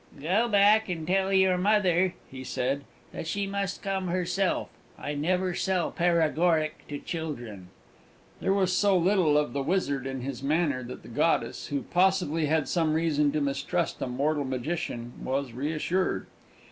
[0.19, 4.69] "Go back and tell your mother," he said, "that she must come herself.
[4.97, 7.67] I never sell paregoric to children."
[8.39, 12.47] There was so little of the wizard in his manner that the goddess, who possibly
[12.47, 16.25] had some reason to mistrust a mortal magician, was reassured.